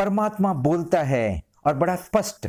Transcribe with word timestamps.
परमात्मा 0.00 0.54
बोलता 0.54 1.02
है 1.02 1.42
और 1.66 1.74
बड़ा 1.74 1.96
स्पष्ट, 1.96 2.48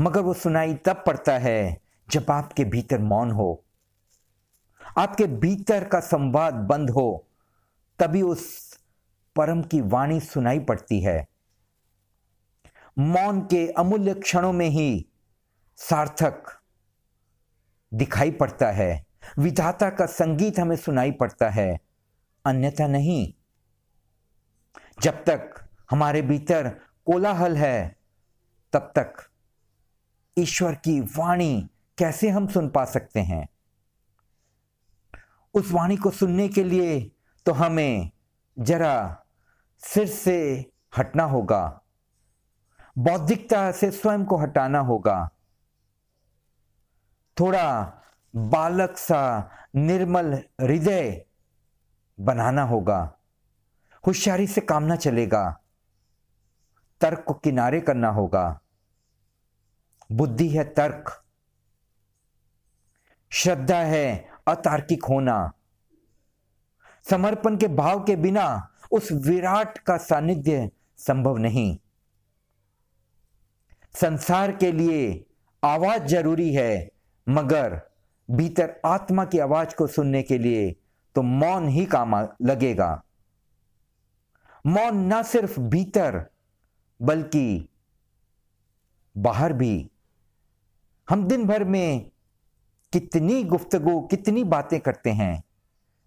मगर 0.00 0.20
वो 0.20 0.34
सुनाई 0.34 0.74
तब 0.74 1.04
पड़ता 1.06 1.38
है 1.38 1.80
जब 2.10 2.30
आपके 2.30 2.64
भीतर 2.64 2.98
मौन 2.98 3.30
हो। 3.30 3.64
आपके 4.98 5.26
भीतर 5.26 5.84
का 5.84 6.00
संवाद 6.00 6.54
बंद 6.54 6.90
हो, 6.90 7.26
तभी 7.98 8.22
उस 8.22 8.78
परम 9.36 9.62
की 9.62 9.80
वाणी 9.80 10.20
सुनाई 10.20 10.60
पड़ती 10.60 11.00
है। 11.00 11.26
मौन 12.98 13.40
के 13.40 13.68
अमूल्य 13.72 14.14
क्षणों 14.14 14.52
में 14.52 14.68
ही 14.68 15.06
सार्थक 15.76 16.42
दिखाई 17.94 18.30
पड़ता 18.30 18.70
है। 18.70 19.04
विधाता 19.38 19.90
का 19.90 20.06
संगीत 20.06 20.58
हमें 20.58 20.76
सुनाई 20.76 21.12
पड़ता 21.12 21.50
है, 21.50 21.80
अन्यथा 22.44 22.86
नहीं। 22.86 23.32
जब 25.02 25.24
तक 25.24 25.67
हमारे 25.90 26.22
भीतर 26.22 26.68
कोलाहल 27.06 27.56
है। 27.56 27.96
तब 28.72 28.92
तक 28.96 29.22
ईश्वर 30.36 30.74
की 30.74 31.00
वाणी 31.16 31.68
कैसे 31.98 32.28
हम 32.28 32.46
सुन 32.46 32.68
पा 32.68 32.84
सकते 32.84 33.20
हैं? 33.20 33.46
उस 35.54 35.70
वाणी 35.72 35.96
को 35.96 36.10
सुनने 36.10 36.48
के 36.48 36.64
लिए 36.64 37.00
तो 37.46 37.52
हमें 37.52 38.10
जरा 38.56 39.24
सिर 39.82 40.06
से 40.06 40.38
हटना 40.96 41.24
होगा, 41.24 41.80
बौद्धिकता 42.96 43.70
से 43.72 43.90
स्वयं 43.90 44.24
को 44.24 44.36
हटाना 44.36 44.78
होगा। 44.80 45.28
थोड़ा 47.36 48.00
बालक 48.34 48.96
सा 48.98 49.50
निर्मल 49.76 50.32
हृदय 50.60 51.24
बनाना 52.18 52.62
होगा, 52.62 53.00
होशियारी 54.04 54.46
से 54.46 54.60
काम 54.60 54.82
ना 54.82 54.96
चलेगा। 54.96 55.60
तर्क 57.00 57.24
को 57.26 57.34
किनारे 57.34 57.80
करना 57.80 58.08
होगा। 58.08 58.60
बुद्धि 60.12 60.48
है 60.48 60.64
तर्क। 60.64 61.24
श्रद्धा 63.32 63.78
है 63.78 64.28
अतार्किक 64.48 65.04
होना। 65.04 65.52
समर्पण 67.10 67.56
के 67.56 67.68
भाव 67.68 68.04
के 68.04 68.16
बिना 68.16 68.46
उस 68.92 69.12
विराट 69.12 69.78
का 69.78 69.96
सानिध्य 69.96 70.70
संभव 70.98 71.36
नहीं। 71.36 71.78
संसार 73.94 74.56
के 74.56 74.72
लिए 74.72 75.26
आवाज़ 75.64 76.02
ज़रूरी 76.02 76.52
है, 76.54 76.90
मगर 77.28 77.80
भीतर 78.30 78.80
आत्मा 78.86 79.24
की 79.24 79.38
आवाज़ 79.38 79.74
को 79.74 79.86
सुनने 79.86 80.22
के 80.22 80.38
लिए 80.38 80.70
तो 81.14 81.22
मौन 81.22 81.68
ही 81.68 81.84
काम 81.86 82.16
लगेगा। 82.42 83.02
मौन 84.66 84.96
ना 84.96 85.22
सिर्फ़ 85.22 85.60
भीतर 85.60 86.26
बल्कि 87.02 87.68
बाहर 89.16 89.52
भी। 89.52 89.90
हम 91.10 91.28
दिन 91.28 91.46
भर 91.46 91.64
में 91.64 92.10
कितनी 92.92 93.44
गुफ्तगु, 93.44 94.00
कितनी 94.00 94.44
बातें 94.44 94.80
करते 94.80 95.10
हैं, 95.10 95.44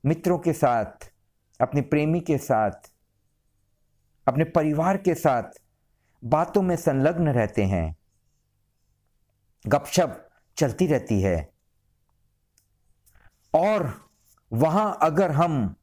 मित्रों 0.05 0.39
के 0.39 0.53
साथ, 0.53 1.13
अपने 1.61 1.81
प्रेमी 1.81 2.19
के 2.19 2.37
साथ, 2.37 2.71
अपने 4.27 4.43
परिवार 4.43 4.97
के 4.97 5.15
साथ 5.15 5.43
बातों 6.25 6.61
में 6.61 6.75
संलग्न 6.75 7.29
रहते 7.29 7.63
हैं। 7.63 7.97
गपशप 9.67 10.29
चलती 10.57 10.87
रहती 10.87 11.21
है। 11.21 11.53
और 13.53 14.09
वहाँ 14.53 14.97
अगर 15.01 15.31
हम 15.31 15.75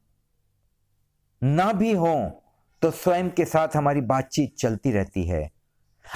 ना 1.43 1.73
भी 1.73 1.93
हों 1.93 2.31
तो 2.83 2.91
स्वयं 2.91 3.31
के 3.31 3.45
साथ 3.45 3.69
हमारी 3.77 4.01
बातचीत 4.01 4.57
चलती 4.57 4.91
रहती 4.91 5.25
है। 5.25 5.51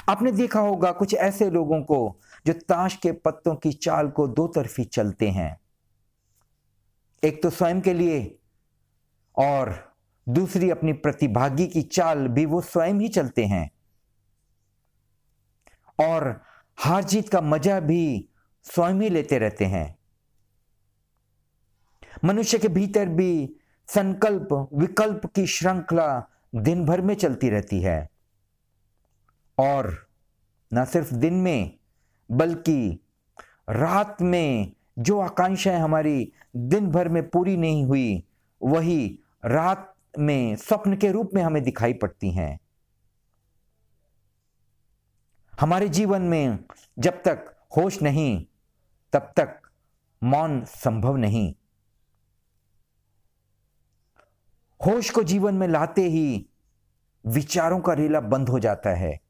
आपने 0.09 0.33
देखा 0.33 0.61
होगा 0.61 0.93
कुछ 0.93 1.15
ऐसे 1.15 1.51
लोगों 1.51 1.83
को 1.83 2.21
जो 2.47 2.53
ताश 2.53 2.97
के 2.97 3.13
पत्तों 3.13 3.55
की 3.57 3.73
चाल 3.73 4.09
को 4.09 4.29
दो 4.29 4.47
तरफी 4.47 4.85
चलते 4.85 5.29
हैं। 5.31 5.61
एक 7.25 7.43
तो 7.43 7.51
स्वयं 7.51 7.81
के 7.81 7.95
लिए 7.95 8.39
और 9.37 9.95
दूसरी 10.29 10.71
अपनी 10.71 10.93
प्रतिभागी 10.93 11.67
की 11.67 11.83
चाल 11.83 12.29
भी 12.29 12.47
वो 12.47 12.61
स्वयं 12.61 12.95
ही 12.95 13.09
चलते 13.09 13.45
हैं। 13.45 13.71
और 15.99 16.43
हार 16.79 17.05
जीत 17.05 17.29
का 17.29 17.41
मज़ा 17.41 17.81
भी 17.81 18.29
स्वयं 18.63 18.95
ही 18.95 19.09
लेते 19.11 19.39
रहते 19.39 19.65
हैं। 19.65 19.99
मनुष्य 22.25 22.59
के 22.59 22.69
भीतर 22.69 23.09
भी 23.09 23.57
संकल्प, 23.89 24.69
विकल्प 24.75 25.27
की 25.27 25.47
श्रृंखला 25.47 26.29
दिन 26.55 26.87
भर 26.87 27.01
में 27.01 27.15
चलती 27.15 27.51
रहती 27.51 27.81
है। 27.81 28.11
और 29.59 30.09
न 30.75 30.85
सिर्फ़ 30.85 31.15
दिन 31.15 31.35
में, 31.35 31.79
बल्कि 32.31 33.01
रात 33.71 34.23
में 34.23 34.73
जो 34.99 35.21
आकांक्षाएँ 35.21 35.81
हमारी 35.81 36.33
दिन 36.57 36.91
भर 36.91 37.09
में 37.09 37.29
पूरी 37.29 37.57
नहीं 37.57 37.85
हुई, 37.85 38.25
वही 38.63 39.19
रात 39.45 39.95
में 40.19 40.57
स्वप्न 40.57 40.97
के 40.97 41.13
रूप 41.13 41.31
में 41.35 41.43
हमें 41.43 41.63
दिखाई 41.63 41.93
पड़ती 41.93 42.31
हैं। 42.31 42.61
हमारे 45.61 45.89
जीवन 45.89 46.23
में 46.23 46.65
जब 46.99 47.23
तक 47.23 47.57
होश 47.77 48.03
नहीं, 48.03 48.47
तब 49.13 49.33
तक 49.37 49.61
मौन 50.23 50.65
संभव 50.65 51.17
नहीं। 51.17 51.55
होश 54.87 55.11
को 55.11 55.23
जीवन 55.23 55.55
में 55.55 55.69
लाते 55.69 56.03
ही 56.03 56.47
विचारों 57.27 57.81
का 57.81 57.93
रेला 57.93 58.21
बंद 58.21 58.49
हो 58.49 58.59
जाता 58.59 58.91
है। 58.91 59.21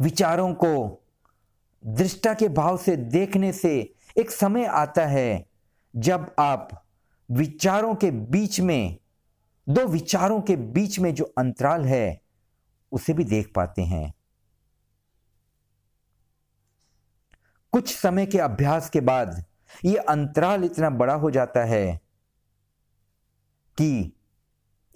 विचारों 0.00 0.54
को 0.54 1.02
दृष्टा 1.86 2.34
के 2.34 2.48
भाव 2.48 2.78
से 2.78 2.96
देखने 2.96 3.52
से 3.52 3.94
एक 4.18 4.30
समय 4.30 4.64
आता 4.64 5.06
है 5.06 5.46
जब 5.96 6.34
आप 6.38 6.86
विचारों 7.30 7.94
के 7.94 8.10
बीच 8.10 8.60
में, 8.60 8.98
दो 9.68 9.86
विचारों 9.86 10.40
के 10.40 10.56
बीच 10.56 10.98
में 10.98 11.14
जो 11.14 11.24
अंतराल 11.24 11.84
है, 11.84 12.20
उसे 12.92 13.12
भी 13.12 13.24
देख 13.24 13.52
पाते 13.54 13.82
हैं। 13.82 14.14
कुछ 17.72 17.96
समय 17.96 18.26
के 18.26 18.38
अभ्यास 18.38 18.90
के 18.90 19.00
बाद 19.00 19.44
यह 19.84 20.04
अंतराल 20.08 20.64
इतना 20.64 20.90
बड़ा 20.90 21.14
हो 21.14 21.30
जाता 21.30 21.64
है 21.64 22.05
कि 23.78 24.12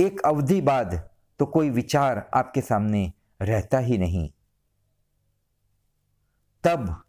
एक 0.01 0.21
अवधि 0.21 0.61
बाद 0.61 1.11
तो 1.39 1.47
कोई 1.47 1.71
विचार 1.71 2.31
आपके 2.35 2.61
सामने 2.61 3.13
रहता 3.43 3.79
ही 3.79 3.99
नहीं। 3.99 4.31
तब 6.65 7.05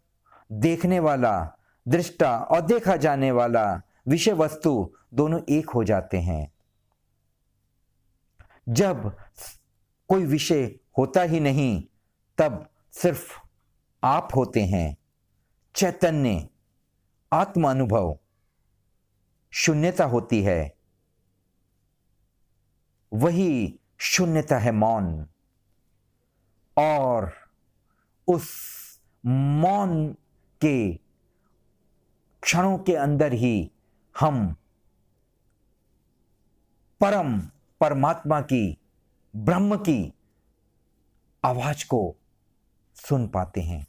देखने 0.52 1.00
वाला, 1.00 1.56
दृष्टा 1.88 2.38
और 2.38 2.60
देखा 2.60 2.96
जाने 2.96 3.30
वाला 3.30 3.82
विषय 4.08 4.32
वस्तु 4.32 4.94
दोनों 5.14 5.40
एक 5.48 5.70
हो 5.70 5.84
जाते 5.84 6.18
हैं। 6.18 6.52
जब 8.68 9.16
कोई 10.08 10.24
विषय 10.24 10.78
होता 10.98 11.22
ही 11.22 11.40
नहीं, 11.40 11.84
तब 12.38 12.68
सिर्फ़ 12.92 13.38
आप 14.04 14.28
होते 14.36 14.60
हैं। 14.60 14.96
चैतन्य 15.74 16.48
आत्म 17.32 17.70
अनुभव 17.70 18.18
शून्यता 19.50 20.04
होती 20.04 20.42
है। 20.42 20.81
वही 23.12 23.78
शून्यता 23.98 24.58
है 24.58 24.72
मौन। 24.72 25.26
और 26.78 27.32
उस 28.28 28.48
मौन 29.26 30.12
के 30.60 30.94
क्षणों 32.42 32.78
के 32.78 32.94
अंदर 32.94 33.32
ही 33.32 33.70
हम 34.20 34.56
परम 37.00 37.40
परमात्मा 37.80 38.40
की, 38.40 38.78
ब्रह्म 39.36 39.76
की 39.76 40.14
आवाज़ 41.44 41.86
को 41.86 42.16
सुन 42.94 43.28
पाते 43.28 43.60
हैं। 43.60 43.86